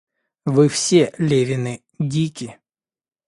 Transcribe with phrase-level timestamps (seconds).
[0.47, 2.57] Вы все Левины дики.